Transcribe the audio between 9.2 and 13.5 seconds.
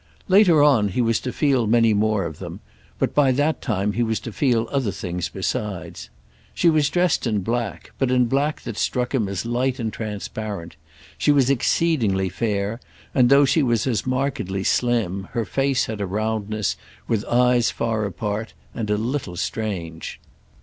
as light and transparent; she was exceedingly fair, and, though